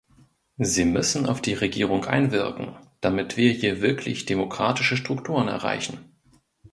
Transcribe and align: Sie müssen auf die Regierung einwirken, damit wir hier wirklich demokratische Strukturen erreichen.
Sie 0.57 0.85
müssen 0.85 1.27
auf 1.27 1.41
die 1.43 1.53
Regierung 1.53 2.05
einwirken, 2.05 2.75
damit 3.01 3.37
wir 3.37 3.51
hier 3.51 3.83
wirklich 3.83 4.25
demokratische 4.25 4.97
Strukturen 4.97 5.47
erreichen. 5.47 6.11